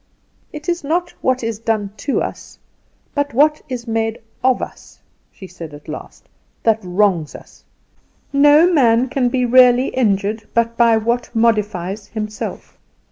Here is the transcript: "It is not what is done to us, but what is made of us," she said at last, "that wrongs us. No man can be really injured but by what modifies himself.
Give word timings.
"It 0.51 0.67
is 0.67 0.83
not 0.83 1.11
what 1.21 1.43
is 1.43 1.59
done 1.59 1.91
to 1.97 2.23
us, 2.23 2.57
but 3.13 3.35
what 3.35 3.61
is 3.69 3.85
made 3.87 4.17
of 4.43 4.59
us," 4.59 4.99
she 5.31 5.45
said 5.45 5.75
at 5.75 5.87
last, 5.87 6.27
"that 6.63 6.79
wrongs 6.81 7.35
us. 7.35 7.63
No 8.33 8.73
man 8.73 9.09
can 9.09 9.29
be 9.29 9.45
really 9.45 9.89
injured 9.89 10.47
but 10.55 10.75
by 10.75 10.97
what 10.97 11.29
modifies 11.35 12.07
himself. 12.07 12.79